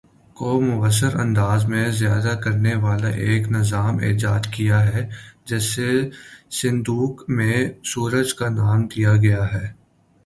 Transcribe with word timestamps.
کو 0.35 0.51
مؤثر 0.61 1.15
انداز 1.19 1.65
میں 1.65 1.83
ذیادہ 1.91 2.33
کرنے 2.43 2.73
والا 2.75 3.09
ایک 3.25 3.51
نظام 3.51 3.97
ایجاد 4.07 4.43
کیا 4.53 4.79
ہے 4.87 5.07
جسے 5.45 5.91
صندوق 6.51 7.29
میں 7.29 7.57
سورج 7.85 8.33
کا 8.33 8.49
نام 8.51 8.87
دیا 8.87 9.15
گیا 9.17 9.43
ہے 9.53 9.65